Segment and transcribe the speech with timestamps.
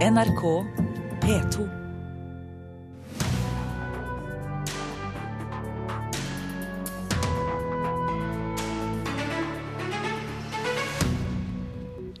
[0.00, 0.42] NRK
[1.20, 1.64] P2.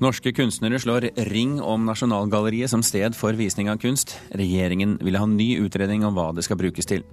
[0.00, 4.12] Norske kunstnere slår ring om Nasjonalgalleriet som sted for visning av kunst.
[4.28, 7.08] Regjeringen vil ha ny utredning om hva det skal brukes til.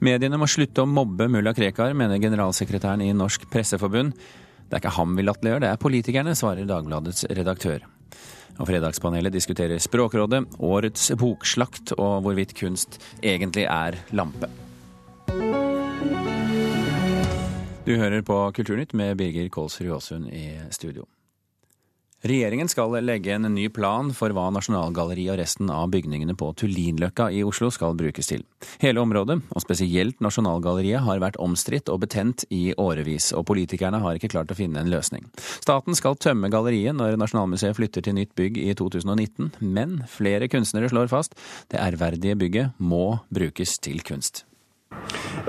[0.00, 4.16] Mediene må slutte å mobbe mulla Krekar, mener generalsekretæren i Norsk Presseforbund.
[4.16, 7.84] Det er ikke ham vi latterliggjør, det er politikerne, svarer Dagbladets redaktør.
[8.60, 14.50] Og Fredagspanelet diskuterer Språkrådet, årets bokslakt og hvorvidt kunst egentlig er lampe.
[17.82, 21.08] Du hører på Kulturnytt med Birger Kålsrud Aasund i studio.
[22.22, 27.26] Regjeringen skal legge en ny plan for hva Nasjonalgalleriet og resten av bygningene på Tullinløkka
[27.34, 28.44] i Oslo skal brukes til.
[28.78, 34.20] Hele området, og spesielt Nasjonalgalleriet, har vært omstridt og betent i årevis, og politikerne har
[34.20, 35.26] ikke klart å finne en løsning.
[35.34, 40.94] Staten skal tømme galleriet når Nasjonalmuseet flytter til nytt bygg i 2019, men flere kunstnere
[40.94, 41.34] slår fast
[41.74, 44.44] det ærverdige bygget må brukes til kunst.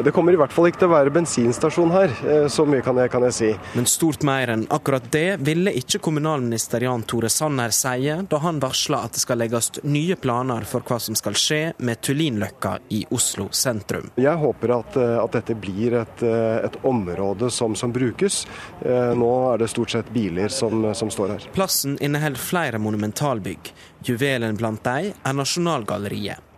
[0.03, 2.97] Det kommer i hvert fall ikke til å være bensinstasjon her, eh, så mye kan
[2.97, 3.49] jeg, kan jeg si.
[3.77, 8.61] Men stort mer enn akkurat det ville ikke kommunalminister Jan Tore Sanner si da han
[8.63, 13.03] varsla at det skal legges nye planer for hva som skal skje med Tullinløkka i
[13.13, 14.09] Oslo sentrum.
[14.17, 18.47] Jeg håper at, eh, at dette blir et, eh, et område som, som, brukes.
[18.83, 21.45] Nå er det stort sett biler som, som står her.
[21.53, 23.69] Plassen inneholder flere monumentalbygg.
[24.07, 26.52] Juvelen blant dem er Nasjonalgalleriet.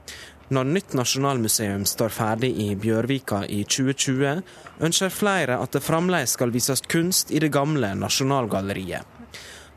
[0.54, 4.44] Når nytt nasjonalmuseum står ferdig i Bjørvika i 2020,
[4.86, 9.14] ønsker flere at det fremdeles skal vises kunst i det gamle Nasjonalgalleriet.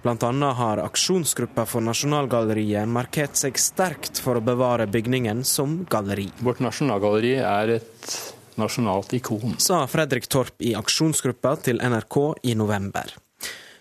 [0.03, 0.51] Bl.a.
[0.59, 6.29] har aksjonsgruppa for Nasjonalgalleriet markert seg sterkt for å bevare bygningen som galleri.
[6.45, 8.19] Vårt nasjonalgalleri er et
[8.61, 9.57] nasjonalt ikon.
[9.63, 13.17] Sa Fredrik Torp i aksjonsgruppa til NRK i november.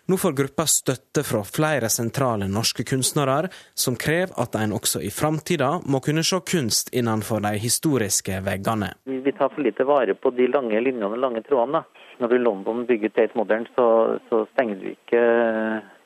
[0.09, 5.09] Nå får gruppa støtte fra flere sentrale norske kunstnere, som krever at en også i
[5.11, 8.93] framtida må kunne se kunst innenfor de historiske veggene.
[9.03, 11.83] Vi tar for lite vare på de lange linjene og lange trådene.
[12.21, 13.89] Når du i London bygger Tate Modern, så,
[14.29, 15.23] så stenger du ikke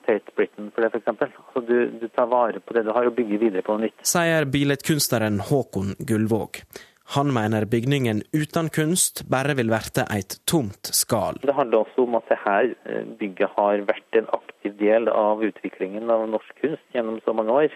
[0.10, 1.38] Tate Britain for det, f.eks.
[1.54, 4.02] Så du, du tar vare på det du har og bygger videre på noe nytt.
[4.02, 6.64] Sier billedkunstneren Håkon Gullvåg.
[7.16, 11.42] Han mener bygningen uten kunst bare vil være et tomt skall.
[11.44, 12.58] Det handler også om at dette
[12.88, 17.58] eh, bygget har vært en aktiv del av utviklingen av norsk kunst gjennom så mange
[17.66, 17.76] år.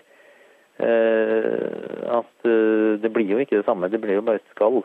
[0.79, 4.81] Eh, at eh, det blir jo ikke det samme, det blir jo bare et skall.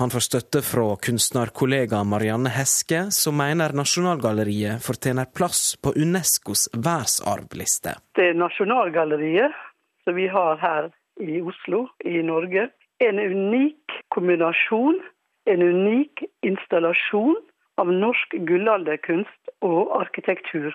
[0.00, 7.98] Han får støtte fra kunstnerkollega Marianne Heske, som mener Nasjonalgalleriet fortjener plass på Unescos verdensarvliste.
[8.18, 9.54] Det er Nasjonalgalleriet
[10.02, 10.90] som vi har her
[11.22, 12.70] i Oslo, i Norge,
[13.08, 15.00] en unik kombinasjon,
[15.46, 17.36] en unik installasjon
[17.80, 20.74] av norsk gullalderkunst og arkitektur.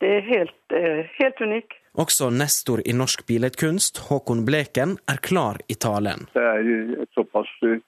[0.00, 1.74] Det er helt, eh, helt unik.
[1.94, 6.28] Også nestor i norsk billedkunst, Håkon Bleken, er klar i talen.
[6.34, 7.80] Det er et såpass eh,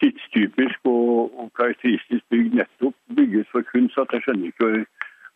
[0.00, 4.70] tidstypisk og, og karakteristisk bygg nettopp bygget for kunst at jeg skjønner ikke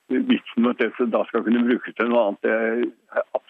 [0.08, 2.40] vitsen med at det da skal kunne brukes til noe annet.
[2.44, 2.84] Det er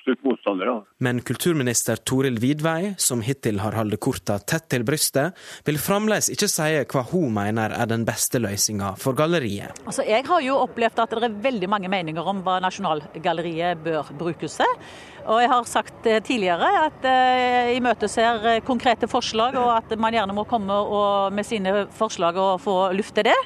[0.05, 0.83] absolutt motstander av.
[0.99, 6.49] Men kulturminister Toril Vidvei, som hittil har holdt korta tett til brystet, vil fremdeles ikke
[6.51, 9.81] si hva hun mener er den beste løsninga for galleriet.
[9.87, 14.13] Altså, jeg har jo opplevd at det er veldig mange meninger om hva Nasjonalgalleriet bør
[14.19, 14.79] brukes til.
[15.25, 19.95] Og jeg har sagt eh, tidligere at jeg eh, imøteser eh, konkrete forslag, og at
[20.01, 20.77] man gjerne må komme
[21.33, 23.39] med sine forslag og få lufte det.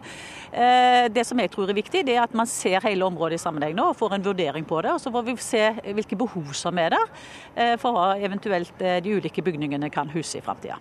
[0.49, 3.75] Det som jeg tror er viktig, det er at man ser hele området i sammenheng
[3.77, 4.95] nå og får en vurdering på det.
[4.95, 5.61] og Så får vi se
[5.93, 10.79] hvilke behov som er der for hva eventuelt de ulike bygningene kan huse i framtida.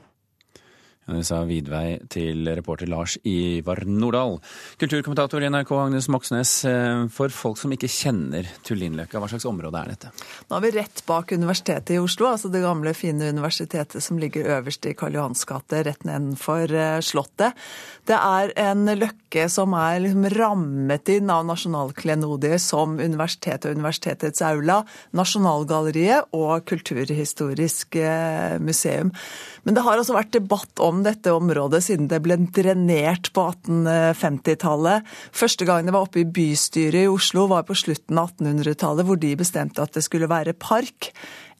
[1.07, 4.33] Det sa Vidvei til reporter Lars Ivar Nordahl.
[4.81, 9.79] Kulturkommentator i NRK Agnes Moxnes, eh, for folk som ikke kjenner Tullinløkka, hva slags område
[9.79, 10.11] er dette?
[10.49, 14.49] Nå er vi rett bak Universitetet i Oslo, altså det gamle, fine universitetet som ligger
[14.57, 17.55] øverst i Karl Johans gate, rett nedenfor eh, Slottet.
[18.03, 24.43] Det er en løkke som er liksom rammet inn av nasjonalklenodier som universitetet og universitetets
[24.43, 24.81] aula,
[25.15, 29.15] Nasjonalgalleriet og Kulturhistorisk eh, museum.
[29.63, 35.07] Men det har altså vært debatt om dette området siden det ble drenert på 1850-tallet.
[35.35, 39.19] Første gang det var oppe i bystyret i Oslo var på slutten av 1800-tallet, hvor
[39.21, 41.11] de bestemte at det skulle være park.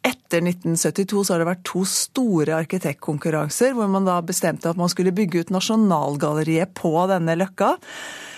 [0.06, 4.92] Etter 1972 så har det vært to store arkitektkonkurranser, hvor man da bestemte at man
[4.94, 7.74] skulle bygge ut Nasjonalgalleriet på denne løkka.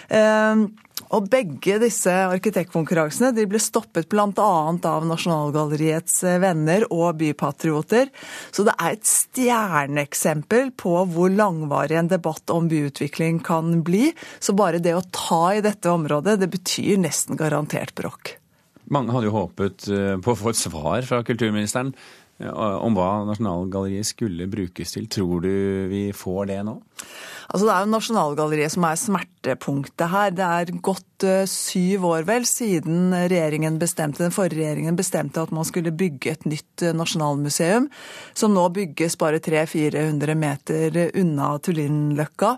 [0.10, 0.63] Eh,
[1.15, 4.27] og begge disse arkitektkonkurransene de ble stoppet bl.a.
[4.38, 8.11] av Nasjonalgalleriets venner og bypatrioter.
[8.51, 14.09] Så det er et stjerneeksempel på hvor langvarig en debatt om byutvikling kan bli.
[14.39, 18.35] Så bare det å ta i dette området, det betyr nesten garantert bråk.
[18.89, 21.94] Mange hadde jo håpet eh, på å få et svar fra kulturministeren.
[22.47, 25.09] Om hva Nasjonalgalleriet skulle brukes til.
[25.12, 25.51] Tror du
[25.91, 26.80] vi får det nå?
[27.50, 30.33] Altså Det er jo Nasjonalgalleriet som er smertepunktet her.
[30.38, 35.53] Det er gått uh, syv år vel siden regjeringen bestemte, den forrige regjeringen bestemte at
[35.56, 37.89] man skulle bygge et nytt uh, nasjonalmuseum,
[38.38, 42.53] som nå bygges bare 300-400 meter unna Tullinløkka,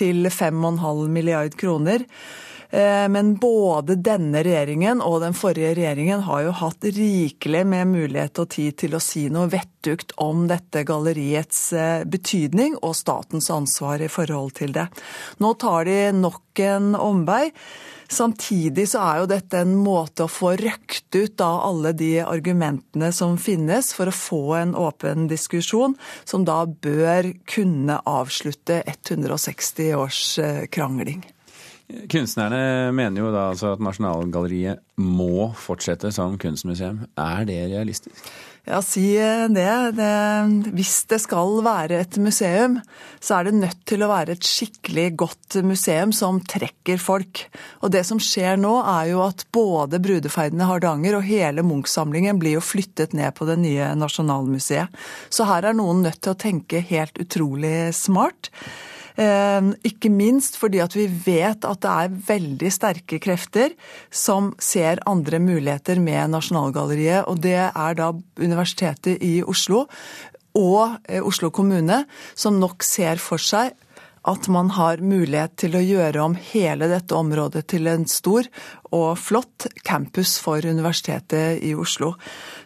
[0.00, 2.08] til 5,5 milliard kroner.
[2.70, 8.38] Eh, men både denne regjeringen og den forrige regjeringen har jo hatt rikelig med mulighet
[8.38, 14.02] og tid til å si noe vettugt om dette galleriets eh, betydning og statens ansvar
[14.06, 14.86] i forhold til det.
[15.42, 17.48] Nå tar de nok en omvei.
[18.10, 23.10] Samtidig så er jo dette en måte å få røkt ut av alle de argumentene
[23.14, 25.94] som finnes, for å få en åpen diskusjon,
[26.26, 31.22] som da bør kunne avslutte 160 års eh, krangling.
[32.10, 37.04] Kunstnerne mener jo da altså at Nasjonalgalleriet må fortsette som kunstmuseum.
[37.18, 38.30] Er det realistisk?
[38.68, 39.92] Ja, si det.
[39.96, 40.72] det.
[40.76, 42.76] Hvis det skal være et museum,
[43.18, 47.46] så er det nødt til å være et skikkelig godt museum som trekker folk.
[47.80, 52.38] Og det som skjer nå, er jo at både Brudeferden i Hardanger og hele Munch-samlingen
[52.42, 54.92] blir jo flyttet ned på det nye Nasjonalmuseet.
[55.32, 58.52] Så her er noen nødt til å tenke helt utrolig smart.
[59.20, 63.74] Eh, ikke minst fordi at vi vet at det er veldig sterke krefter
[64.08, 67.28] som ser andre muligheter med Nasjonalgalleriet.
[67.28, 69.84] Og det er da Universitetet i Oslo
[70.56, 73.76] og eh, Oslo kommune som nok ser for seg
[74.22, 78.44] at man har mulighet til å gjøre om hele dette området til en stor
[78.92, 82.14] og flott campus for Universitetet i Oslo.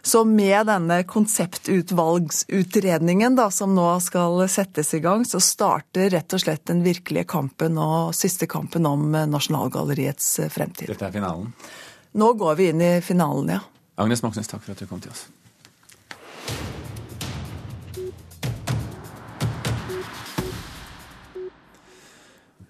[0.01, 6.39] Så med denne konseptutvalgsutredningen da, som nå skal settes i gang, så starter rett og
[6.43, 10.87] slett den virkelige kampen og siste kampen om Nasjonalgalleriets fremtid.
[10.91, 11.53] Dette er finalen?
[12.15, 13.61] Nå går vi inn i finalen, ja.
[13.99, 15.21] Agnes Moxnes, takk for at du kom til oss.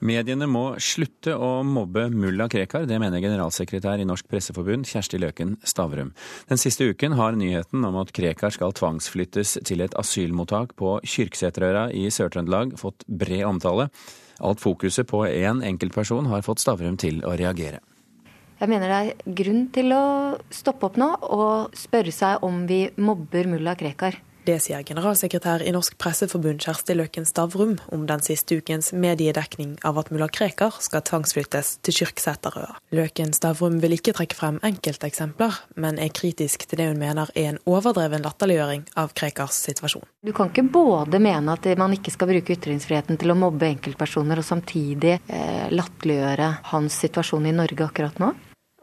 [0.06, 5.56] Mediene må slutte å mobbe mulla Krekar, det mener generalsekretær i Norsk Presseforbund, Kjersti Løken
[5.66, 6.12] Stavrum.
[6.50, 11.88] Den siste uken har nyheten om at Krekar skal tvangsflyttes til et asylmottak på Kyrksæterøra
[11.98, 13.88] i Sør-Trøndelag fått bred omtale.
[14.46, 17.82] Alt fokuset på én enkeltperson har fått Stavrum til å reagere.
[18.60, 20.06] Jeg mener det er grunn til å
[20.54, 24.22] stoppe opp nå og spørre seg om vi mobber mulla Krekar.
[24.46, 29.98] Det sier generalsekretær i Norsk Presseforbund Kjersti Løken Stavrum om den siste ukens mediedekning av
[29.98, 32.76] at mulla Krekar skal tvangsflyttes til Kyrksæterøa.
[32.94, 37.56] Løken Stavrum vil ikke trekke frem enkelteksempler, men er kritisk til det hun mener er
[37.56, 40.06] en overdreven latterliggjøring av Krekars situasjon.
[40.22, 44.44] Du kan ikke både mene at man ikke skal bruke ytringsfriheten til å mobbe enkeltpersoner,
[44.44, 48.36] og samtidig eh, latterliggjøre hans situasjon i Norge akkurat nå?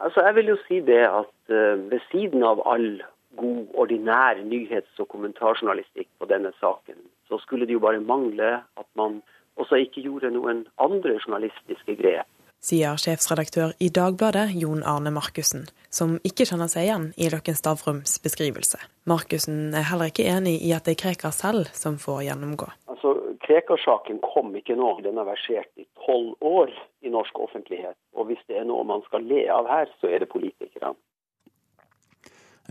[0.03, 2.97] Altså, jeg vil jo si det at uh, ved siden av all
[3.37, 8.89] god, ordinær nyhets- og kommentarjournalistikk på denne saken, så skulle det jo bare mangle at
[8.95, 9.21] man
[9.57, 12.29] også ikke gjorde noen andre journalistiske grep.
[12.63, 18.15] Sier sjefsredaktør i Dagbladet Jon Arne Markussen, som ikke kjenner seg igjen i Løkken Stavrums
[18.23, 18.79] beskrivelse.
[19.09, 22.69] Markussen er heller ikke enig i at det er Krekar selv som får gjennomgå.
[22.87, 23.11] Altså,
[23.43, 26.71] Krekar-saken kom ikke nå, den har versert i tolv år
[27.03, 27.99] i norsk offentlighet.
[28.15, 30.95] Og hvis det er noe man skal le av her, så er det politikerne.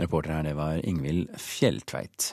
[0.00, 2.32] Reporter her, det var Ingvild Fjelltveit.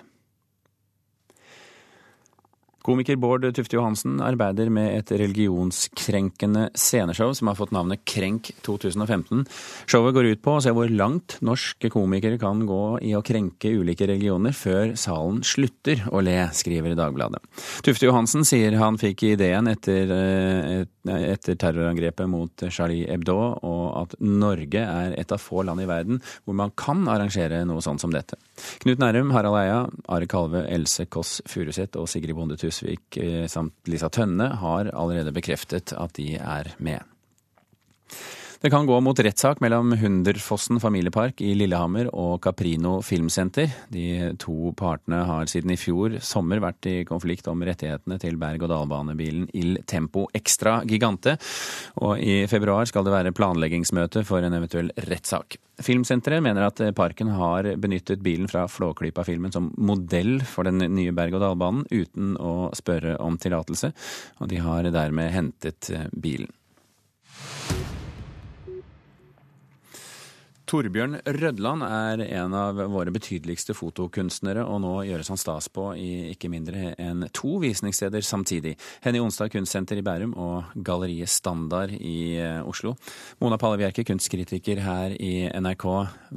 [2.89, 9.43] Komiker Bård Tufte Johansen arbeider med et religionskrenkende sceneshow som har fått navnet Krenk 2015.
[9.85, 13.75] Showet går ut på å se hvor langt norske komikere kan gå i å krenke
[13.75, 17.43] ulike religioner før salen slutter å le, skriver Dagbladet.
[17.85, 23.35] Tufte Johansen sier han fikk ideen etter, eh, etter terrorangrepet mot Charlie Hebdo,
[23.65, 27.83] og at Norge er et av få land i verden hvor man kan arrangere noe
[27.85, 28.39] sånt som dette.
[28.83, 29.79] Knut Nærum, Harald Eia,
[30.11, 35.35] Are Kalve, Else Kåss Furuseth og Sigrid Bonde Tusvik eh, samt Lisa Tønne har allerede
[35.35, 37.03] bekreftet at de er med.
[38.61, 43.71] Det kan gå mot rettssak mellom Hunderfossen familiepark i Lillehammer og Caprino filmsenter.
[43.87, 49.45] De to partene har siden i fjor sommer vært i konflikt om rettighetene til berg-og-dal-banebilen
[49.55, 51.37] Il Tempo Extra Gigante,
[52.03, 55.55] og i februar skal det være planleggingsmøte for en eventuell rettssak.
[55.79, 61.87] Filmsenteret mener at parken har benyttet bilen fra Flåklypa-filmen som modell for den nye berg-og-dal-banen
[61.95, 63.95] uten å spørre om tillatelse,
[64.43, 66.51] og de har dermed hentet bilen.
[70.69, 76.29] Torbjørn Rødland er en av våre betydeligste fotokunstnere, og nå gjøres han stas på i
[76.35, 78.75] ikke mindre enn to visningssteder samtidig.
[79.01, 82.93] Henny Onsdag kunstsenter i Bærum og Galleriet Standard i eh, Oslo.
[83.41, 85.87] Mona Palle Bjerke, kunstkritiker her i NRK.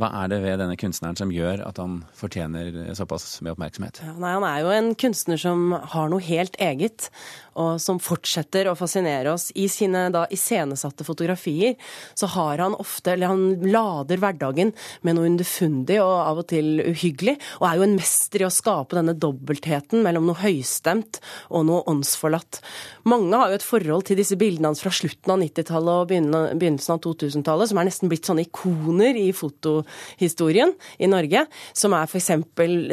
[0.00, 4.00] Hva er det ved denne kunstneren som gjør at han fortjener såpass med oppmerksomhet?
[4.00, 7.10] Ja, nei, han er jo en kunstner som har noe helt eget,
[7.58, 9.50] og som fortsetter å fascinere oss.
[9.58, 11.76] I sine da iscenesatte fotografier
[12.18, 16.82] så har han ofte, eller han lader hverdagen med noe underfundig og av og til
[16.84, 21.66] uhyggelig, og er jo en mester i å skape denne dobbeltheten mellom noe høystemt og
[21.68, 22.62] noe åndsforlatt.
[23.08, 26.96] Mange har jo et forhold til disse bildene hans fra slutten av 90-tallet og begynnelsen
[26.96, 31.44] av 2000-tallet, som er nesten blitt sånne ikoner i fotohistorien i Norge,
[31.76, 32.30] som er f.eks.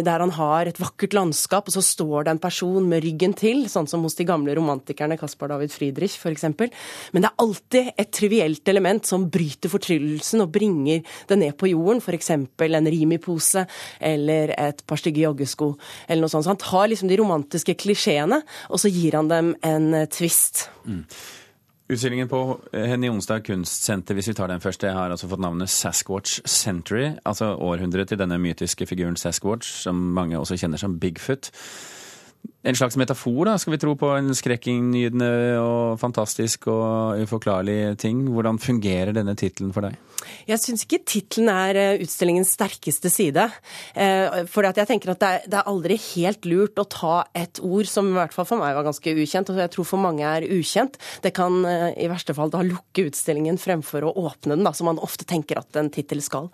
[0.04, 3.66] der han har et vakkert landskap, og så står det en person med ryggen til,
[3.72, 6.46] sånn som hos de gamle romantikerne Caspar David Friedrich f.eks.
[7.14, 11.72] Men det er alltid et trivielt element som bryter fortryllelsen og bringer det ned på
[11.72, 12.32] jorden, f.eks.
[12.36, 13.66] en Rimi-pose
[14.00, 15.74] eller et par stygge joggesko
[16.08, 16.48] eller noe sånt.
[16.48, 20.68] Så han tar liksom de romantiske klisjeene, og så gir han dem en eh, twist.
[20.86, 21.04] Mm.
[21.90, 25.42] Utstillingen på eh, Henny Onsdag kunstsenter, hvis vi tar den først, det har altså fått
[25.42, 31.00] navnet Sasquatch Century, altså århundret til denne mytiske figuren Sasquatch, som mange også kjenner som
[31.02, 31.50] Bigfoot
[32.70, 35.30] en slags metafor, da, skal vi tro, på en skrekkinngytende
[35.62, 38.26] og fantastisk og uforklarlig ting.
[38.34, 39.96] Hvordan fungerer denne tittelen for deg?
[40.48, 43.46] Jeg syns ikke tittelen er eh, utstillingens sterkeste side.
[43.94, 48.12] Eh, for jeg tenker at det er aldri helt lurt å ta et ord som
[48.12, 51.00] i hvert fall for meg var ganske ukjent, og jeg tror for mange er ukjent.
[51.24, 54.90] Det kan eh, i verste fall da lukke utstillingen fremfor å åpne den, da, som
[54.92, 56.50] man ofte tenker at en tittel skal.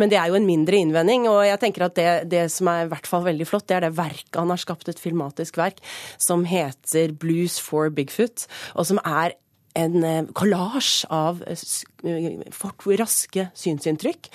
[0.00, 2.86] Men det er jo en mindre innvending, og jeg tenker at det, det som er
[2.86, 5.82] i hvert fall veldig flott, det er det verket han har skapt, et filmatisk verk
[6.20, 9.36] som heter Blues for Bigfoot, og som er
[9.78, 14.30] en kollasj eh, av eh, fort raske synsinntrykk.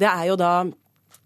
[0.00, 0.52] Det er jo da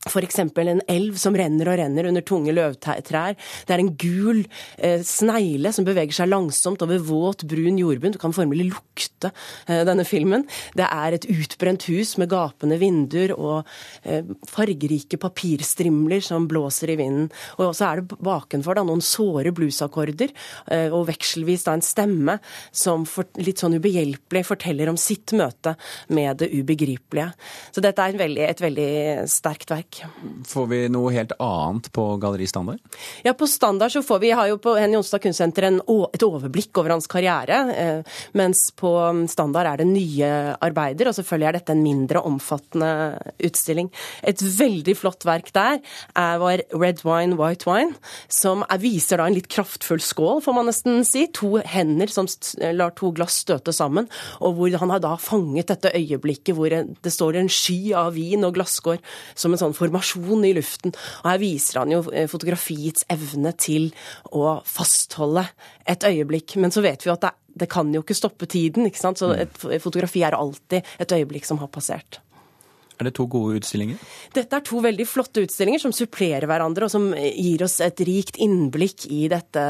[0.02, 0.40] F.eks.
[0.42, 3.36] en elv som renner og renner under tunge løvtrær.
[3.68, 4.40] Det er en gul
[4.82, 8.16] eh, snegle som beveger seg langsomt over våt, brun jordbunn.
[8.16, 9.30] Du kan formelig lukte
[9.68, 10.42] eh, denne filmen.
[10.74, 13.68] Det er et utbrent hus med gapende vinduer og
[14.02, 17.30] eh, fargerike papirstrimler som blåser i vinden.
[17.62, 20.34] Og så er det bakenfor da, noen såre bluesakkorder
[20.66, 22.38] eh, og vekselvis da en stemme
[22.74, 25.76] som for, litt sånn ubehjelpelig forteller om sitt møte
[26.10, 27.30] med det ubegripelige.
[27.70, 28.90] Så dette er veldig, et veldig
[29.30, 29.91] sterkt verk.
[30.48, 32.80] Får vi noe helt annet på Galleri Standard?
[33.22, 36.94] Ja, på Standard så får vi, har jo på Henny Onsdag Kunstsenter et overblikk over
[36.94, 37.58] hans karriere.
[37.76, 38.90] Eh, mens på
[39.30, 40.30] Standard er det nye
[40.64, 42.92] arbeider, og selvfølgelig er dette en mindre omfattende
[43.44, 43.90] utstilling.
[44.24, 45.80] Et veldig flott verk der
[46.18, 47.96] er vår Red Wine, White Wine,
[48.32, 51.26] som er, viser da en litt kraftfull skål, får man nesten si.
[51.36, 52.28] To hender som
[52.76, 54.08] lar to glass støte sammen,
[54.40, 58.44] og hvor han har da fanget dette øyeblikket hvor det står en sky av vin
[58.46, 59.00] og glasskår
[59.38, 60.94] som en sånn formasjon i luften.
[61.22, 63.90] Og her viser han jo eh, fotografiets evne til
[64.32, 65.46] å fastholde
[65.88, 66.56] et øyeblikk.
[66.62, 67.34] Men så vet vi jo at det,
[67.64, 68.88] det kan jo ikke stoppe tiden.
[68.88, 69.20] ikke sant?
[69.20, 72.22] Så et fotografi er alltid et øyeblikk som har passert.
[72.98, 74.00] Er det to gode utstillinger?
[74.34, 78.38] Dette er to veldig flotte utstillinger som supplerer hverandre, og som gir oss et rikt
[78.42, 79.62] innblikk i dette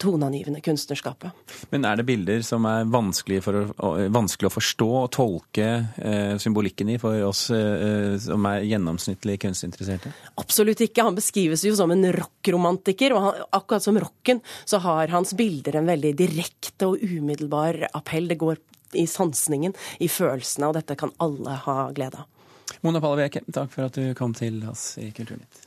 [0.00, 1.34] toneangivende kunstnerskapet.
[1.74, 5.68] Men er det bilder som er vanskelig, å, vanskelig å forstå og tolke
[6.00, 10.14] eh, symbolikken i for oss eh, som er gjennomsnittlig kunstinteresserte?
[10.40, 11.04] Absolutt ikke.
[11.06, 15.80] Han beskrives jo som en rockromantiker, og han, akkurat som rocken så har hans bilder
[15.80, 18.30] en veldig direkte og umiddelbar appell.
[18.30, 18.58] Det går
[18.98, 22.39] i sansningen, i følelsene, og dette kan alle ha glede av.
[22.80, 25.66] Mona Pallaveke, takk for at du kom til oss i Kulturnytt.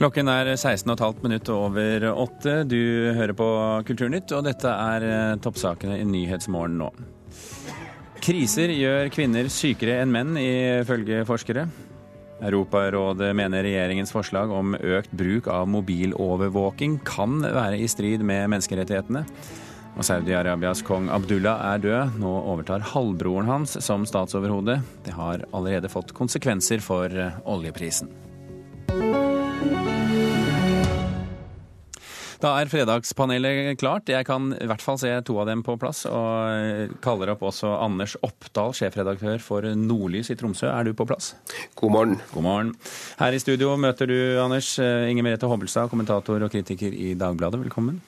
[0.00, 2.62] Klokken er 16,5 minutter over åtte.
[2.64, 3.48] Du hører på
[3.88, 6.88] Kulturnytt, og dette er eh, toppsakene i Nyhetsmorgen nå.
[8.20, 11.66] Kriser gjør kvinner sykere enn menn, ifølge forskere.
[12.40, 19.24] Europarådet mener regjeringens forslag om økt bruk av mobilovervåking kan være i strid med menneskerettighetene.
[19.98, 22.18] Og Saudi-Arabias kong Abdullah er død.
[22.22, 24.80] Nå overtar halvbroren hans som statsoverhode.
[25.04, 28.12] Det har allerede fått konsekvenser for eh, oljeprisen.
[32.40, 34.08] Da er fredagspanelet klart.
[34.08, 36.06] Jeg kan i hvert fall se to av dem på plass.
[36.08, 40.70] Og eh, kaller opp også Anders Oppdal, sjefredaktør for Nordlys i Tromsø.
[40.70, 41.34] Er du på plass?
[41.76, 42.16] God morgen.
[42.32, 42.72] God morgen.
[43.20, 47.60] Her i studio møter du, Anders, eh, Inger Merete Hobbelstad, kommentator og kritiker i Dagbladet.
[47.66, 48.00] Velkommen.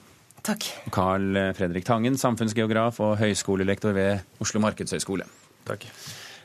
[0.43, 0.67] Takk.
[0.91, 5.27] Carl Fredrik Tangen, samfunnsgeograf og høyskolelektor ved Oslo markedshøgskole.
[5.67, 5.87] Takk.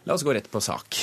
[0.06, 1.00] La oss gå rett på sak.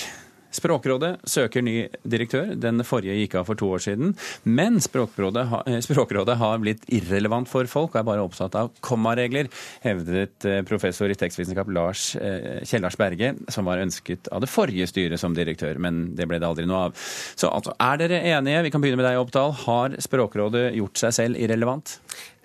[0.55, 1.75] Språkrådet søker ny
[2.07, 2.53] direktør.
[2.59, 4.13] Den forrige gikk av for to år siden.
[4.47, 9.49] Men Språkrådet, har, Språkrådet har blitt irrelevant for folk og er bare opptatt av kommaregler,
[9.83, 15.35] hevdet professor i tekstvitenskap Lars Kjellars Berge, som var ønsket av det forrige styret som
[15.35, 17.05] direktør, men det ble det aldri noe av.
[17.35, 18.63] Så altså, er dere enige?
[18.65, 19.55] Vi kan begynne med deg, Oppdal.
[19.65, 21.97] Har Språkrådet gjort seg selv irrelevant?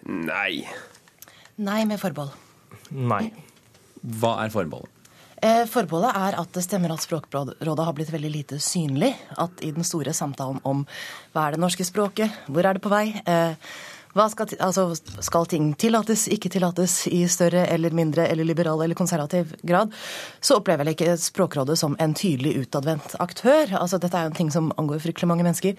[0.06, 0.64] Nei.
[1.60, 2.32] Nei med forbehold.
[2.90, 3.26] Nei.
[4.20, 4.99] Hva er forbeholdet?
[5.40, 9.14] Eh, forbeholdet er at det stemmer at Språkrådet har blitt veldig lite synlig.
[9.40, 10.84] At i den store samtalen om
[11.32, 13.56] hva er det norske språket, hvor er det på vei, eh,
[14.10, 14.84] skal, altså,
[15.22, 19.94] skal, ting tillates, ikke tillates i større eller mindre eller liberal eller konservativ grad,
[20.40, 23.76] så opplever jeg ikke Språkrådet som en tydelig utadvendt aktør.
[23.78, 25.78] Altså, dette er jo en ting som angår fryktelig mange mennesker.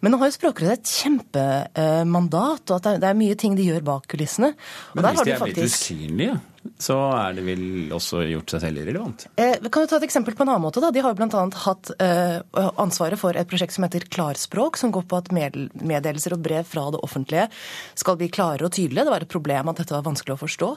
[0.00, 3.84] Men nå har jo Språkrådet et kjempemandat, og at det er mye ting de gjør
[3.84, 4.54] bak kulissene.
[4.94, 5.60] Og Men hvis de er faktisk...
[5.60, 6.40] blitt usynlige,
[6.80, 9.26] så er det vel også gjort seg selv irrelevant?
[9.40, 10.80] Eh, kan du ta et eksempel på en annen måte.
[10.82, 10.90] Da.
[10.94, 11.42] De har jo bl.a.
[11.64, 12.38] hatt eh,
[12.80, 16.86] ansvaret for et prosjekt som heter Klarspråk, som går på at meddelelser og brev fra
[16.94, 17.46] det offentlige
[18.00, 19.04] skal bli klarere og tydelige.
[19.06, 20.70] Det var et problem at dette var vanskelig å forstå.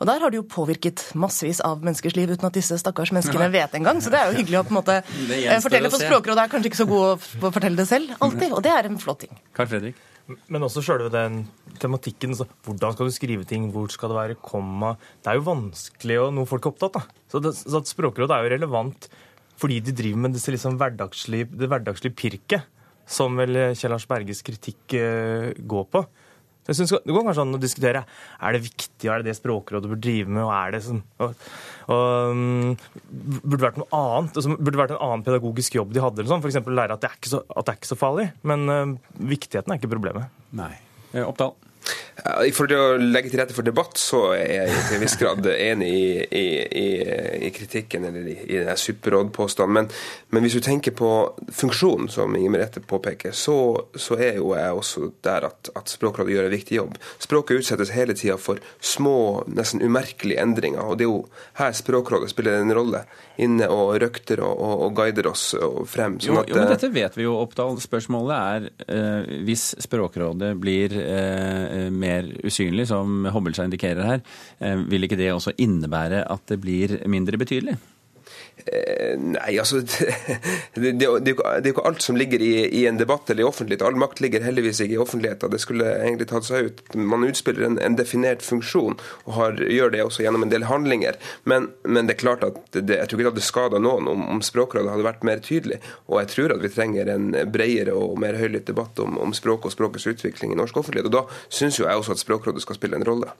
[0.00, 3.50] Og der har det jo påvirket massevis av menneskers liv uten at disse stakkars menneskene
[3.52, 4.04] vet engang.
[4.04, 5.00] Så det er jo hyggelig å på en måte
[5.64, 8.54] fortelle, for Språkrådet er kanskje ikke så god å fortelle det selv alltid.
[8.54, 9.34] Og det er en flott ting.
[9.56, 10.06] Karl Fredrik?
[10.52, 11.42] Men også sjølve den
[11.82, 12.36] tematikken.
[12.36, 13.70] Så hvordan skal du skrive ting?
[13.74, 14.94] Hvor skal det være komma?
[15.20, 17.10] Det er jo vanskelig og noe folk er opptatt av.
[17.30, 19.10] Så, så Språkrådet er jo relevant
[19.60, 22.62] fordi de driver med disse liksom hverdagslige, det hverdagslige pirket,
[23.04, 26.00] som vel Kjell Lars Berges kritikk uh, går på.
[26.68, 29.90] Jeg synes Det går kanskje an å diskutere er det viktig, er det det Språkrådet
[29.90, 30.42] bør drive med.
[30.44, 31.46] og er det sånn, og,
[31.88, 32.76] og, um,
[33.40, 36.28] Burde vært noe annet, altså, burde vært en annen pedagogisk jobb de hadde.
[36.28, 36.60] Sånn, F.eks.
[36.68, 38.30] lære at det, så, at det, er ikke så farlig.
[38.46, 40.30] Men uh, viktigheten er ikke problemet.
[40.56, 40.72] Nei.
[41.12, 41.56] Eh, Oppdal?
[42.20, 45.88] Til å legge til rette for debatt, så er jeg til en viss grad enig
[45.90, 46.44] i, i,
[46.80, 46.86] i,
[47.46, 49.74] i kritikken eller i, i denne superrådpåstanden.
[49.74, 49.88] Men,
[50.34, 51.10] men, hvis du tenker på
[51.54, 53.56] funksjonen, som Inger Merete påpeker, så,
[53.94, 56.98] så, er jo jeg også der at, at Språkrådet gjør en viktig jobb.
[57.22, 60.84] Språket utsettes hele tida for små, nesten umerkelige endringer.
[60.84, 61.24] Og det er jo
[61.62, 63.04] her Språkrådet spiller en rolle
[63.40, 65.50] inne og røkter og, og, og guider oss
[65.88, 66.18] frem.
[66.20, 67.78] Sånn at, jo, jo, men dette vet vi jo, Oppdal.
[67.80, 72.09] Spørsmålet er eh, hvis Språkrådet blir eh, mer
[72.44, 74.26] usynlig, som Hobbelstad indikerer her,
[74.60, 77.78] eh, vil ikke det også innebære at det blir mindre betydelig?
[78.66, 79.80] Eh, nei, altså
[80.74, 83.48] det, det, det, er jo ikke alt som ligger i, i, en debatt eller i
[83.48, 83.84] offentlighet.
[83.86, 85.52] All makt ligger heldigvis ikke i offentligheten.
[85.52, 86.82] Det skulle egentlig tatt seg ut.
[86.94, 91.18] Man utspiller en, en definert funksjon og har, gjør det også gjennom en del handlinger.
[91.50, 94.44] Men, men det er klart at jeg tror ikke det hadde skada noen om, om,
[94.50, 95.80] Språkrådet hadde vært mer tydelig.
[96.08, 99.68] Og jeg tror at vi trenger en bredere og mer høylytt debatt om, om språk
[99.68, 101.10] og språkets utvikling i norsk offentlighet.
[101.10, 103.32] Og da syns jo jeg også at Språkrådet skal spille en rolle.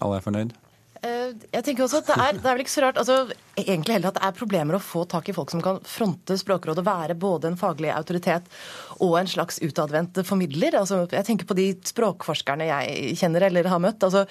[0.00, 0.54] Alle er fornøyd?
[1.00, 3.14] Eh, jeg tenker også at det er, det er vel ikke så rart altså,
[3.56, 6.84] egentlig heller at det er problemer å få tak i folk som kan fronte Språkrådet,
[6.84, 8.50] være både en faglig autoritet
[9.00, 10.76] og en slags utadvendt formidler.
[10.76, 14.04] Altså, jeg tenker på de språkforskerne jeg kjenner eller har møtt.
[14.04, 14.26] Altså,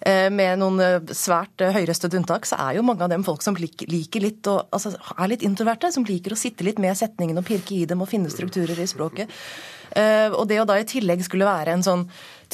[0.00, 3.58] eh, med noen eh, svært høyrøstede unntak, så er jo mange av dem folk som
[3.60, 7.48] liker litt og, altså, er litt introverte, som liker å sitte litt med setningene og
[7.50, 9.28] pirke i dem og finne strukturer i språket.
[9.94, 12.00] Og det å da i tillegg skulle være en sånn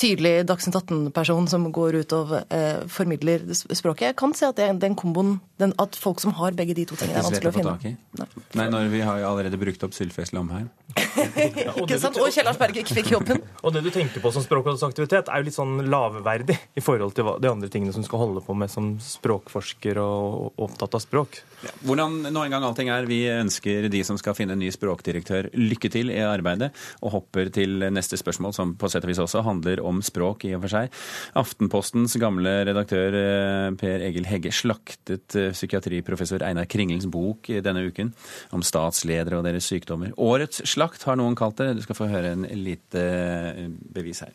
[0.00, 4.10] tydelig Dagsnytt 18-person som går ut og eh, formidler språket.
[4.10, 6.96] Jeg kan se at det, den komboen, den, at folk som har begge de to
[6.98, 7.94] tingene, er vanskelig å finne.
[8.18, 8.28] Nei.
[8.58, 10.70] Nei, når vi har allerede brukt opp Sylfest Lamheim.
[10.96, 12.18] ja, og Ikke sant?
[12.20, 13.42] Og Kjell Lars Berge fikk jobben.
[13.64, 17.32] og det du tenker på som språkaktivitet, er jo litt sånn lavverdig i forhold til
[17.42, 21.42] de andre tingene som skal holde på med som språkforsker og opptatt av språk.
[21.60, 24.70] Ja, hvordan nå en gang allting er, vi ønsker de som skal finne en ny
[24.72, 26.70] språkdirektør, lykke til i arbeidet,
[27.04, 30.46] og hopper til neste spørsmål, som på sett og vis også handler om om språk
[30.48, 30.96] i og for seg.
[31.40, 38.12] Aftenpostens gamle redaktør eh, Per Egil Hegge slaktet eh, psykiatriprofessor Einar Kringlings bok denne uken
[38.56, 40.14] om statsledere og deres sykdommer.
[40.20, 41.74] Årets slakt har noen kalt det.
[41.78, 44.34] Du skal få høre en lite eh, bevis her.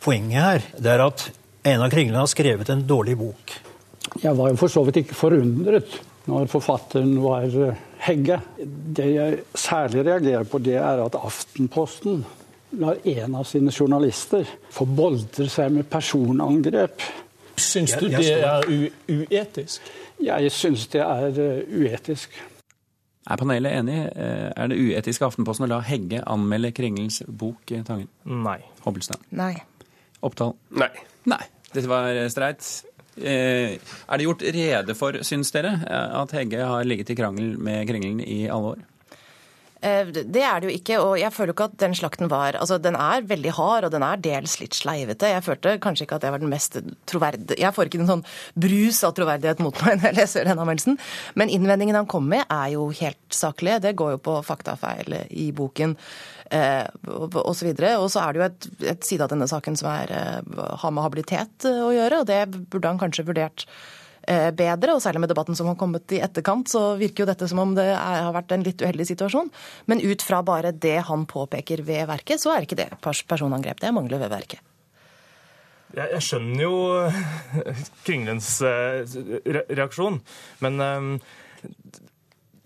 [0.00, 0.40] Poenget
[0.80, 1.26] her er at
[1.66, 3.58] Einar Kringling har skrevet en dårlig bok.
[4.22, 6.00] Jeg var jo for så vidt ikke forundret
[6.30, 7.48] når forfatteren var
[8.00, 8.38] Hegge.
[8.56, 12.22] Det jeg særlig reagerer på, det er at Aftenposten
[12.70, 17.02] lar en av sine journalister få boltre seg med personangrep.
[17.60, 18.66] Syns du det er
[19.10, 19.90] uetisk?
[20.20, 22.36] Jeg syns det er eh, uetisk.
[23.30, 23.98] Er panelet enig?
[24.16, 28.08] Eh, er det uetisk av Aftenposten å la Hegge anmelde Kringlens bok eh, Tangen?
[28.24, 28.58] Nei.
[28.84, 29.20] Hobbelstad?
[29.36, 29.54] Nei.
[30.24, 30.54] Oppdal?
[30.80, 30.90] Nei.
[31.30, 31.42] Nei.
[31.70, 32.64] Dette var streit.
[33.20, 33.76] Er
[34.16, 38.42] det gjort rede for, syns dere, at Hegge har ligget i krangel med Kringlen i
[38.50, 38.84] alle år?
[39.80, 42.58] Eh, det er det jo ikke, og jeg føler jo ikke at den slakten var
[42.60, 45.30] Altså, den er veldig hard, og den er dels litt sleivete.
[45.32, 46.76] Jeg følte kanskje ikke at jeg var den mest
[47.08, 48.26] troverdige Jeg får ikke en sånn
[48.60, 51.00] brus av troverdighet mot meg når jeg leser den anmeldelsen.
[51.40, 53.78] Men innvendingen han kom med, er jo helt saklig.
[53.80, 55.96] Det går jo på faktafeil i boken.
[56.50, 57.94] Eh, og så videre.
[58.02, 60.92] Og så er det jo et, et side av denne saken som er, eh, har
[60.92, 63.64] med habilitet å gjøre, og det burde han kanskje vurdert
[64.26, 67.62] bedre, og særlig med debatten som har kommet i etterkant, så virker jo dette som
[67.62, 69.48] om det er, har vært en litt uheldig situasjon.
[69.90, 73.80] Men ut fra bare det han påpeker ved verket, så er ikke det personangrep.
[73.80, 74.62] Det mangler ved verket.
[75.90, 76.74] Jeg, jeg skjønner jo
[78.06, 80.20] Kringlens reaksjon,
[80.62, 80.84] men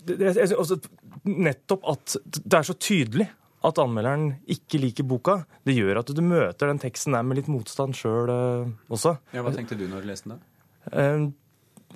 [0.05, 0.77] jeg, jeg, også,
[1.25, 3.27] nettopp at det er så tydelig
[3.65, 7.49] at anmelderen ikke liker boka, det gjør at du møter den teksten der med litt
[7.49, 9.15] motstand sjøl også.
[9.33, 11.31] Ja, Hva tenkte du når du leste den?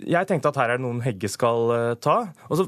[0.08, 2.18] Jeg tenkte at her er det noen Hegge skal uh, ta.
[2.48, 2.66] Og, så,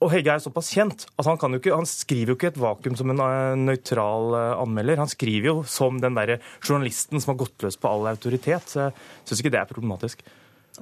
[0.00, 3.12] og, Hegge er såpass kjent at han, ikke, han, skriver jo ikke et vakuum som
[3.14, 3.24] en
[3.64, 5.02] nøytral anmelder.
[5.02, 8.70] Han skriver jo som den der journalisten som har gått løs på all autoritet.
[8.70, 10.24] Så jeg syns ikke det er problematisk.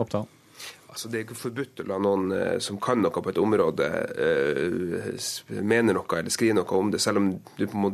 [0.00, 0.30] Opptale.
[0.92, 3.86] Altså, det er ikke forbudt å la noen eh, som kan noe på et område,
[4.20, 7.86] eh, mene noe eller skrive noe om det, selv om du på en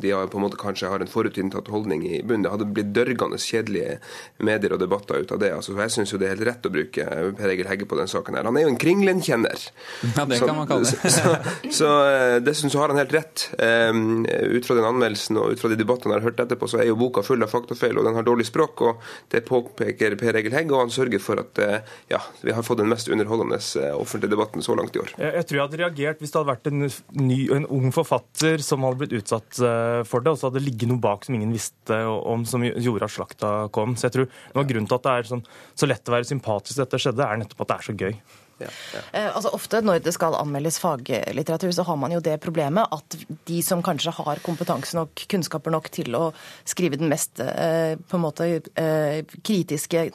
[0.43, 2.43] måte, kanskje har en forutinntatt holdning i bunnen.
[2.43, 4.01] Det hadde blitt dørgende kjedelige
[4.43, 5.53] medier og debatter ut av det.
[5.55, 7.05] Altså, jeg syns det er helt rett å bruke
[7.39, 8.35] Per Egil Hegge på den saken.
[8.35, 8.49] her.
[8.51, 9.69] Han er jo en Kringlen-kjenner.
[10.17, 10.99] Ja, det kan man kalle det.
[10.99, 13.47] så, så, så eh, dessuten så har han helt rett.
[13.63, 16.83] Um, ut fra den anmeldelsen og ut fra de debattene jeg har hørt etterpå, så
[16.83, 18.83] er jo boka full av faktafeil, og den har dårlig språk.
[18.91, 21.63] og Det påpeker Per Egil Hegge, og han sørger for at
[22.11, 25.13] ja, vi har fått en den mest underholdende eh, offentlige debatten så langt i år.
[25.17, 26.89] Jeg, jeg tror jeg hadde reagert hvis det hadde vært en,
[27.29, 30.67] ny, en ung forfatter som hadde blitt utsatt eh, for det, og så hadde det
[30.71, 33.97] ligget noe bak som ingen visste om, som gjorde at slakta kom.
[33.99, 35.47] Så jeg tror noe av grunnen til at det er sånn,
[35.79, 38.21] så lett å være sympatisk dette skjedde, er nettopp at det er så gøy.
[38.59, 39.01] Ja, ja.
[39.13, 43.19] Eh, altså Ofte når det skal anmeldes faglitteratur, så har man jo det problemet at
[43.47, 46.25] de som kanskje har kompetanse nok, kunnskaper nok til å
[46.67, 50.09] skrive den mest eh, på en måte eh, kritiske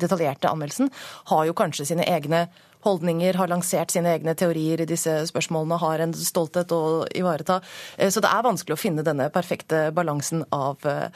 [0.00, 0.90] detaljerte anmeldelsen,
[1.32, 2.46] har jo kanskje sine egne
[2.84, 7.60] holdninger, har lansert sine egne teorier i disse spørsmålene, har en stolthet å ivareta.
[7.96, 11.10] Eh, så det er vanskelig å finne denne perfekte balansen av eh,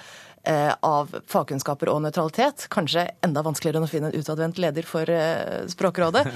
[0.85, 2.67] av fagkunnskaper og nøytralitet.
[2.69, 6.27] Kanskje enda vanskeligere enn å finne en utadvendt leder for eh, Språkrådet.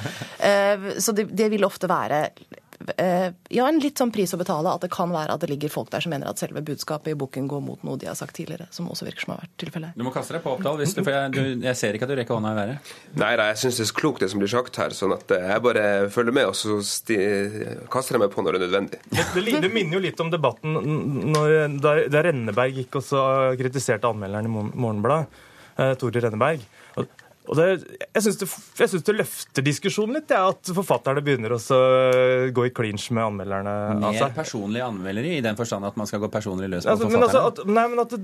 [1.05, 2.23] Så det, det vil ofte være
[2.79, 4.71] ja, en litt sånn pris å betale.
[4.71, 7.19] At det kan være at det ligger folk der som mener at selve budskapet i
[7.19, 8.69] boken går mot noe de har sagt tidligere.
[8.75, 9.99] Som også virker som har vært tilfellet.
[9.99, 12.39] Du må kaste deg på Oppdal, for jeg, du, jeg, ser ikke at du rekker
[12.39, 12.93] hånda i været.
[13.19, 14.97] Nei, nei jeg syns det er så klokt det som blir sagt her.
[14.97, 17.19] sånn at jeg bare følger med, og så sti,
[17.93, 19.03] kaster jeg meg på når det er nødvendig.
[19.39, 20.75] Det, det, minner jo litt om debatten
[21.33, 23.21] når, da, da Renneberg gikk og så
[23.59, 25.41] kritiserte anmelderen i Morgenbladet,
[25.79, 26.65] eh, Tore Renneberg.
[27.01, 27.07] Og,
[27.49, 27.67] og det,
[28.13, 28.49] jeg syns det,
[29.07, 31.59] det, løfter diskusjonen litt, ja, at forfatterne begynner å
[32.55, 33.75] gå i clinch med anmelderne.
[33.99, 34.29] Mer altså.
[34.37, 37.25] personlig anmelderi, i den forstand at man skal gå personlig løs på altså, forfatterne?
[37.25, 38.17] Men altså, at, nei, men at,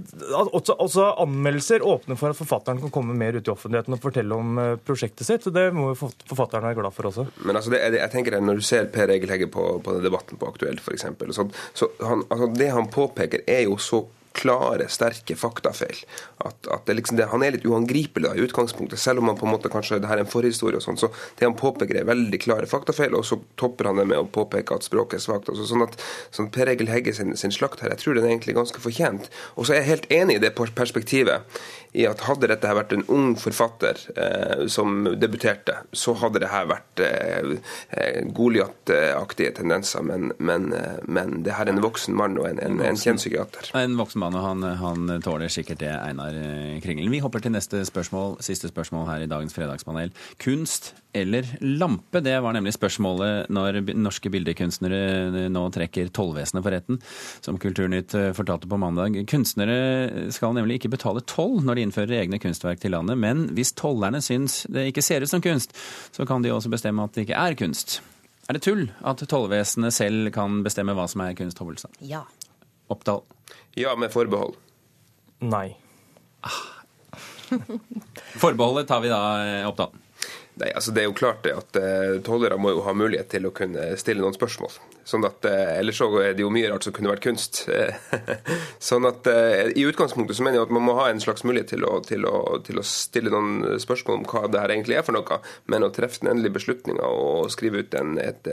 [0.42, 4.02] at også, også, anmeldelser åpner for at forfatteren kan komme mer ut i offentligheten og
[4.02, 5.48] fortelle om uh, prosjektet sitt.
[5.54, 7.28] Det må jo forfatterne være glad for også.
[7.44, 10.50] Men altså, det, jeg tenker Når du ser Per Egil Hegge på, på debatten på
[10.50, 16.00] Aktuelt f.eks., så, så han, altså, det han påpeker, er jo så klare, sterke faktafeil.
[16.44, 19.46] At, at liksom det, Han er litt uangripelig da, i utgangspunktet, selv om han på
[19.46, 20.80] en måte kanskje det her er en forhistorie.
[20.80, 24.08] og sånn, så Det han påpeker er veldig klare faktafeil, og så topper han det
[24.10, 25.50] med å påpeke at språket er svakt.
[25.52, 25.96] Altså, sånn at
[26.34, 29.30] sånn Per Egil Hegge sin, sin, slakt her, jeg tror den er egentlig ganske fortjent.
[29.54, 31.62] Og så er jeg helt enig i det perspektivet
[31.94, 36.66] i at hadde dette vært en ung forfatter eh, som debuterte, så hadde det her
[36.70, 37.54] vært eh,
[37.94, 40.02] eh Goliat-aktige tendenser.
[40.02, 43.22] Men, men, eh, men, det her er en voksen mann og en, en, en kjent
[43.22, 43.70] psykiater.
[43.78, 47.12] En voksen mann, og han, han, tåler sikkert det, Einar eh, Kringelen.
[47.14, 50.10] Vi hopper til neste spørsmål, siste spørsmål her i dagens fredagspanel.
[50.42, 52.18] Kunst eller lampe?
[52.26, 56.98] Det var nemlig spørsmålet når norske bildekunstnere nå trekker tollvesenet for retten,
[57.44, 59.20] som Kulturnytt fortalte på mandag.
[59.30, 63.74] Kunstnere skal nemlig ikke betale toll når de innfører egne kunstverk til landet, men hvis
[63.78, 65.76] tollerne syns det ikke ser ut som kunst,
[66.14, 68.00] så kan de også bestemme at det ikke er kunst.
[68.48, 71.94] Er det tull at tollvesenet selv kan bestemme hva som er kunst, Hobbelstad?
[72.04, 72.24] Ja.
[72.92, 73.22] Oppdal?
[73.78, 74.58] Ja, med forbehold.
[75.44, 75.70] Nei.
[76.44, 76.60] Ah.
[78.42, 79.94] Forbeholdet tar vi da, eh, Oppdal.
[80.54, 83.52] Nei, altså Det er jo klart at uh, tollere må jo ha mulighet til å
[83.54, 84.76] kunne stille noen spørsmål.
[85.04, 87.64] Sånn at, uh, Ellers så er det jo mye rart som kunne vært kunst.
[88.88, 91.72] sånn at uh, I utgangspunktet så mener jeg at man må ha en slags mulighet
[91.74, 95.06] til å, til, å, til å, stille noen spørsmål om hva det her egentlig er
[95.06, 95.40] for noe.
[95.66, 98.46] Men å treffe den endelige beslutninga og skrive ut en, et,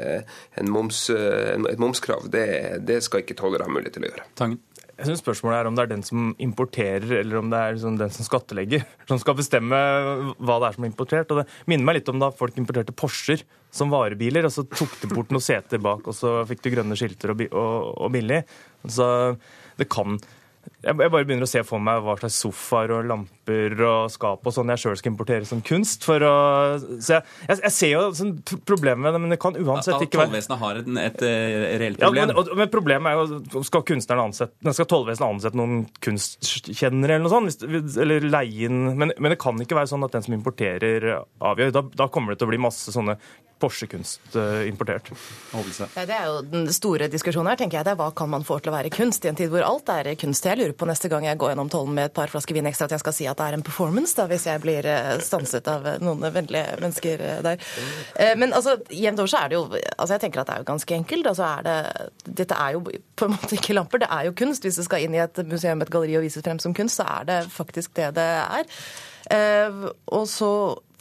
[0.57, 2.47] en moms, et momskrav, det,
[2.87, 4.29] det, skal ikke tollere ha mulighet til å gjøre.
[4.41, 4.61] Tangen.
[5.01, 7.95] Jeg synes Spørsmålet er om det er den som importerer, eller om det er liksom
[7.97, 9.79] den som skattelegger, som skal bestemme
[10.37, 11.33] hva det er som er importert.
[11.33, 13.41] Og Det minner meg litt om da folk importerte Porscher
[13.73, 16.97] som varebiler, og så tok de bort noen seter bak, og så fikk du grønne
[16.99, 18.43] skilter og, og, og billig.
[18.85, 19.07] Så
[19.81, 20.19] det kan
[20.81, 24.53] jeg bare begynner å se for meg hva slags sofaer og lamper og skap og
[24.55, 26.05] sånn jeg sjøl skal importere som kunst.
[26.07, 26.33] For å,
[26.97, 28.33] så jeg, jeg, jeg ser jo sånn
[28.67, 32.01] problemet med det, men det kan uansett ikke være Tollvesenet har et, et, et reelt
[32.01, 32.33] problem.
[32.33, 37.27] Ja, men, men, problemet er jo skal kunstnerne ansette Skal tollvesenet ansette noen kunstkjennere eller
[37.27, 37.67] noe sånt?
[38.01, 41.77] Eller leie inn men, men, det kan ikke være sånn at den som importerer, avgjør.
[41.77, 43.19] Da, da kommer det til å bli masse sånne
[43.61, 44.35] Porsche-kunst
[44.67, 45.11] importert.
[45.95, 47.87] Ja, det er jo den store diskusjonen her, tenker jeg.
[47.87, 49.89] Det er hva kan man få til å være kunst i en tid hvor alt
[49.93, 50.47] er kunst.
[50.47, 52.89] Jeg lurer på neste gang jeg går gjennom tollen med et par flasker vin ekstra,
[52.89, 55.67] at jeg skal si at det er en performance, da, hvis jeg blir eh, stanset
[55.71, 57.69] av noen vennlige mennesker eh, der.
[58.39, 60.69] Men altså, jevnt over så er det jo altså Jeg tenker at det er jo
[60.71, 61.27] ganske enkelt.
[61.31, 61.77] altså er det,
[62.41, 62.83] Dette er jo
[63.15, 64.65] på en måte ikke lamper, det er jo kunst.
[64.65, 67.07] Hvis det skal inn i et museum, et galleri og vises frem som kunst, så
[67.19, 68.67] er det faktisk det det er.
[69.29, 70.51] Og så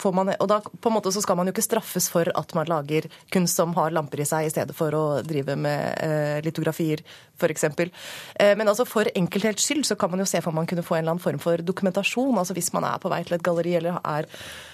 [0.09, 2.69] man, og da på en måte så skal man jo ikke straffes for at man
[2.71, 7.03] lager kunst som har lamper i seg, i stedet for å drive med eh, litografier,
[7.37, 7.67] f.eks.
[7.69, 10.97] Eh, men altså for enkelthets skyld så kan man jo se for man kunne få
[10.97, 12.33] en eller annen form for dokumentasjon.
[12.41, 14.70] altså Hvis man er på vei til et galleri eller er Eh,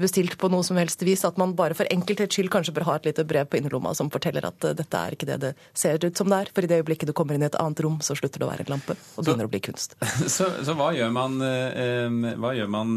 [0.00, 1.24] bestilt på noe som helst vis.
[1.26, 4.10] At man bare for enkelthets skyld kanskje bør ha et lite brev på innerlomma som
[4.12, 6.52] forteller at eh, dette er ikke det det ser ut som det er.
[6.54, 8.50] For i det øyeblikket du kommer inn i et annet rom, så slutter det å
[8.50, 9.96] være en lampe og begynner å bli kunst.
[10.30, 12.92] Så, så hva gjør man, eh, hva gjør man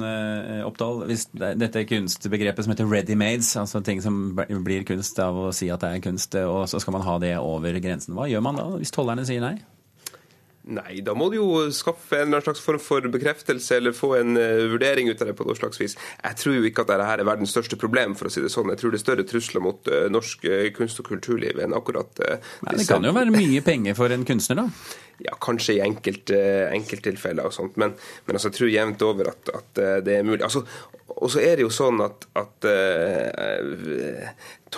[0.67, 5.69] Oppdal, hvis dette kunstbegrepet som heter ready-mades, altså ting som blir kunst av å si
[5.73, 8.15] at det er kunst, og så skal man ha det over grensen.
[8.17, 9.55] Hva gjør man da, hvis tollerne sier nei?
[10.63, 14.63] Nei, da må du jo skaffe en slags form for bekreftelse eller få en uh,
[14.71, 15.97] vurdering ut av det på noe slags vis.
[16.23, 18.71] Jeg tror jo ikke at dette er verdens største problem, for å si det sånn.
[18.71, 22.23] Jeg tror det er større trusler mot uh, norsk uh, kunst- og kulturliv enn akkurat
[22.63, 24.93] Men Det kan jo være mye penger for en kunstner, da?
[25.23, 26.39] Ja, kanskje i enkelte
[26.73, 27.93] enkelttilfeller og sånt, men,
[28.27, 30.41] men altså, jeg tror jevnt over at, at det er mulig.
[30.43, 30.65] Altså,
[31.13, 32.67] og så er det jo sånn at, at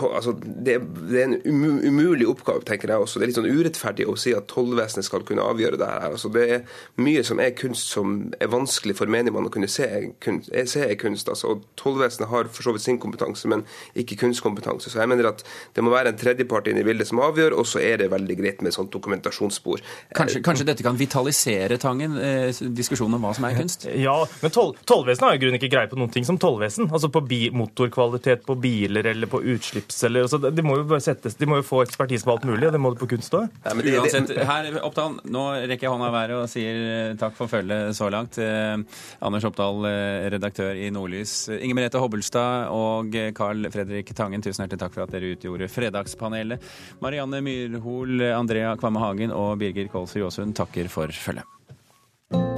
[0.04, 0.34] altså,
[0.66, 0.76] det,
[1.10, 3.20] det, er en umulig oppgave, tenker jeg også.
[3.20, 6.08] Det er litt sånn urettferdig å si at tollvesenet skal kunne avgjøre det her.
[6.12, 9.88] Altså, det er mye som er kunst som er vanskelig for menigmann å kunne se,
[10.24, 11.30] kunst, se er kunst.
[11.32, 13.66] Altså, og Tollvesenet har for så vidt sin kompetanse, men
[13.98, 14.92] ikke kunstkompetanse.
[14.92, 17.70] Så jeg mener at det må være en tredjepart inne i bildet som avgjør, og
[17.70, 19.84] så er det veldig greit med sånt dokumentasjonsspor.
[20.18, 23.88] Kanskje, kanskje dette kan vitalisere Tangen, eh, diskusjonen om hva som er kunst?
[24.06, 26.90] Ja, men toll, tollvesenet har i grunnen ikke greie på noen ting som tollvesen.
[26.92, 27.24] Altså på
[27.56, 31.46] motorkvalitet på biler eller på utslipp tips eller altså, De må jo bare settes, de
[31.46, 33.50] må jo få ekspertise på alt mulig, og det må du på kunst òg.
[33.66, 37.96] Uansett, her, Oppdal, nå rekker jeg hånda i været og sier eh, takk for følget
[37.98, 38.40] så langt.
[38.42, 38.78] Eh,
[39.26, 39.86] Anders Oppdal,
[40.34, 41.48] redaktør i Nordlys.
[41.56, 46.64] Inger Merete Hobbelstad og Carl Fredrik Tangen, tusen hjertelig takk for at dere utgjorde Fredagspanelet.
[47.04, 51.46] Marianne Myrhol, Andrea Kvamme Hagen og Birger Kolsrud Jåsund takker for følget.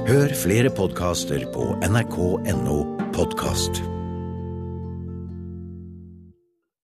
[0.08, 2.80] Hør flere podkaster på nrk.no
[3.12, 3.97] podkast.